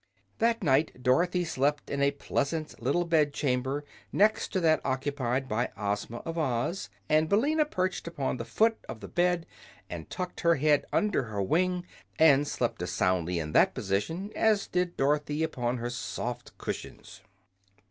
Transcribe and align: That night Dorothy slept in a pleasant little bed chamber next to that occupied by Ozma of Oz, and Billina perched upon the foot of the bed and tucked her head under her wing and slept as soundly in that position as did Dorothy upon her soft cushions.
That 0.39 0.63
night 0.63 1.03
Dorothy 1.03 1.43
slept 1.45 1.87
in 1.91 2.01
a 2.01 2.09
pleasant 2.09 2.81
little 2.81 3.05
bed 3.05 3.35
chamber 3.35 3.85
next 4.11 4.47
to 4.47 4.59
that 4.61 4.81
occupied 4.83 5.47
by 5.47 5.69
Ozma 5.77 6.23
of 6.25 6.39
Oz, 6.39 6.89
and 7.07 7.29
Billina 7.29 7.65
perched 7.65 8.07
upon 8.07 8.37
the 8.37 8.43
foot 8.43 8.77
of 8.89 8.99
the 9.01 9.07
bed 9.07 9.45
and 9.91 10.09
tucked 10.09 10.39
her 10.39 10.55
head 10.55 10.85
under 10.91 11.25
her 11.25 11.43
wing 11.43 11.85
and 12.17 12.47
slept 12.47 12.81
as 12.81 12.91
soundly 12.91 13.37
in 13.37 13.51
that 13.51 13.75
position 13.75 14.31
as 14.35 14.65
did 14.65 14.97
Dorothy 14.97 15.43
upon 15.43 15.77
her 15.77 15.91
soft 15.91 16.57
cushions. 16.57 17.21